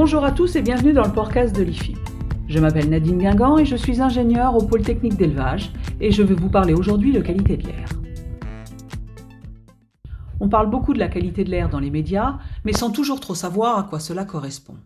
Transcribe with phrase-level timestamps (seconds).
[0.00, 1.98] à tous et bienvenue dans le podcast de l'IFIP.
[2.48, 6.34] Je m'appelle Nadine Guingamp et je suis ingénieure au pôle technique d'élevage et je vais
[6.34, 7.86] vous parler aujourd'hui de qualité de l'air.
[10.40, 13.34] On parle beaucoup de la qualité de l'air dans les médias, mais sans toujours trop
[13.34, 14.78] savoir à quoi cela correspond.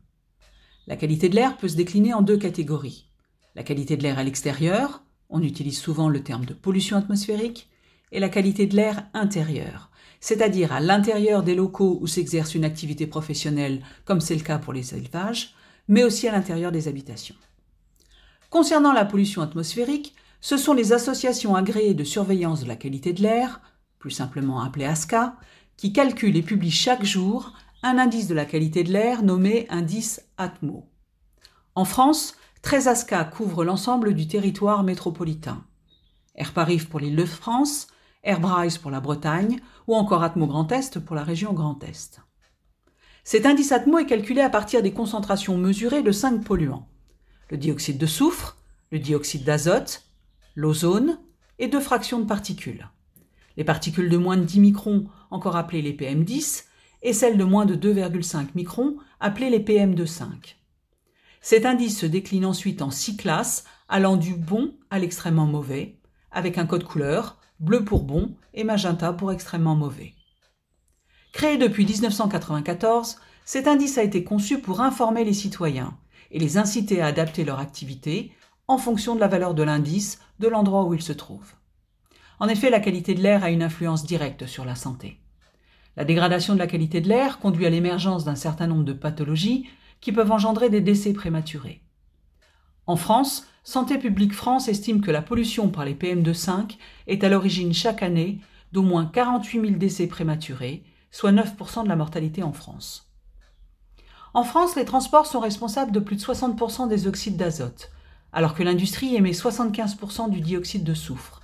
[0.88, 3.08] La qualité de l'air peut se décliner en deux catégories.
[3.54, 7.70] La qualité de l'air à l'extérieur, on utilise souvent le terme de pollution atmosphérique,
[8.14, 13.06] et la qualité de l'air intérieur, c'est-à-dire à, l'intérieur des locaux où s'exerce une activité
[13.06, 15.54] professionnelle, comme c'est le cas pour les élevages,
[15.88, 17.34] mais aussi à l'intérieur des habitations.
[18.48, 23.22] Concernant la pollution atmosphérique, ce sont les associations agréées de surveillance de la qualité de
[23.22, 23.60] l'air,
[23.98, 25.36] plus simplement appelées ASCA,
[25.76, 27.52] qui calculent et publient chaque jour
[27.82, 30.88] un indice de la qualité de l'air nommé indice Atmo.
[31.74, 35.64] En France, 13 ASCA couvrent l'ensemble du territoire métropolitain.
[36.36, 37.88] Air Paris pour l'île de France,
[38.24, 42.20] Airbrise pour la Bretagne ou encore Atmo Grand Est pour la région Grand Est.
[43.22, 46.88] Cet indice Atmo est calculé à partir des concentrations mesurées de cinq polluants
[47.50, 48.56] le dioxyde de soufre,
[48.90, 50.04] le dioxyde d'azote,
[50.54, 51.18] l'ozone
[51.58, 52.88] et deux fractions de particules.
[53.56, 56.64] Les particules de moins de 10 microns, encore appelées les PM10,
[57.02, 60.56] et celles de moins de 2,5 microns, appelées les PM25.
[61.40, 66.00] Cet indice se décline ensuite en six classes, allant du bon à l'extrêmement mauvais,
[66.34, 70.14] avec un code couleur bleu pour bon et magenta pour extrêmement mauvais.
[71.32, 75.96] Créé depuis 1994, cet indice a été conçu pour informer les citoyens
[76.30, 78.32] et les inciter à adapter leur activité
[78.68, 81.54] en fonction de la valeur de l'indice de l'endroit où ils se trouvent.
[82.40, 85.20] En effet, la qualité de l'air a une influence directe sur la santé.
[85.96, 89.66] La dégradation de la qualité de l'air conduit à l'émergence d'un certain nombre de pathologies
[90.00, 91.82] qui peuvent engendrer des décès prématurés.
[92.86, 96.76] En France, Santé publique France estime que la pollution par les PM2,5
[97.06, 98.38] est à l'origine chaque année
[98.72, 103.10] d'au moins 48 000 décès prématurés, soit 9% de la mortalité en France.
[104.34, 107.90] En France, les transports sont responsables de plus de 60% des oxydes d'azote,
[108.34, 111.40] alors que l'industrie émet 75% du dioxyde de soufre.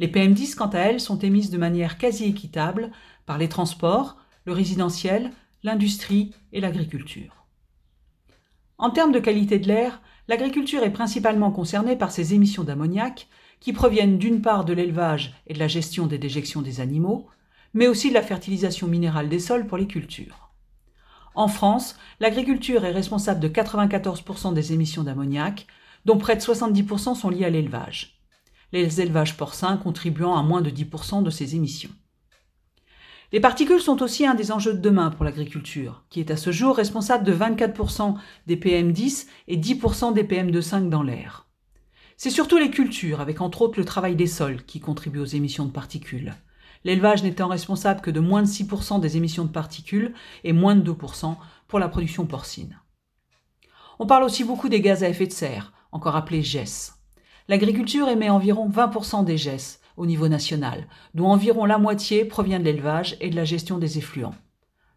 [0.00, 2.90] Les PM10, quant à elles, sont émises de manière quasi équitable
[3.26, 5.30] par les transports, le résidentiel,
[5.62, 7.44] l'industrie et l'agriculture.
[8.76, 13.28] En termes de qualité de l'air, l'agriculture est principalement concernée par ces émissions d'ammoniac
[13.60, 17.28] qui proviennent d'une part de l'élevage et de la gestion des déjections des animaux,
[17.72, 20.50] mais aussi de la fertilisation minérale des sols pour les cultures.
[21.34, 25.66] En France, l'agriculture est responsable de 94% des émissions d'ammoniac,
[26.04, 28.20] dont près de 70% sont liées à l'élevage.
[28.72, 31.90] Les élevages porcins contribuant à moins de 10% de ces émissions.
[33.34, 36.52] Les particules sont aussi un des enjeux de demain pour l'agriculture, qui est à ce
[36.52, 38.14] jour responsable de 24%
[38.46, 41.48] des PM10 et 10% des PM2,5 dans l'air.
[42.16, 45.64] C'est surtout les cultures, avec entre autres le travail des sols, qui contribuent aux émissions
[45.64, 46.32] de particules.
[46.84, 50.14] L'élevage n'étant responsable que de moins de 6% des émissions de particules
[50.44, 51.34] et moins de 2%
[51.66, 52.78] pour la production porcine.
[53.98, 56.92] On parle aussi beaucoup des gaz à effet de serre, encore appelés GES.
[57.48, 62.64] L'agriculture émet environ 20% des GES, au niveau national, dont environ la moitié provient de
[62.64, 64.34] l'élevage et de la gestion des effluents.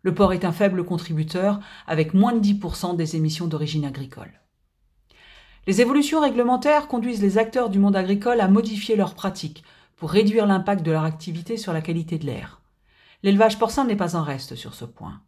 [0.02, 4.32] Le porc est un faible contributeur, avec moins de 10% des émissions d'origine agricole.
[5.66, 9.64] Les évolutions réglementaires conduisent les acteurs du monde agricole à modifier leurs pratiques
[9.98, 12.62] pour réduire l'impact de leur activité sur la qualité de l'air.
[13.24, 15.20] L'élevage porcin n'est pas en reste sur ce point.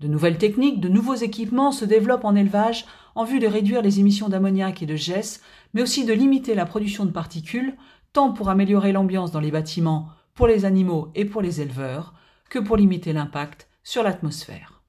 [0.00, 4.00] De nouvelles techniques, de nouveaux équipements se développent en élevage en vue de réduire les
[4.00, 5.40] émissions d'ammoniac et de GES,
[5.74, 7.74] mais aussi de limiter la production de particules
[8.12, 12.14] tant pour améliorer l'ambiance dans les bâtiments pour les animaux et pour les éleveurs,
[12.48, 14.82] que pour limiter l'impact sur l'atmosphère.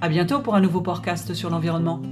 [0.00, 2.02] À bientôt pour un nouveau podcast sur l'environnement.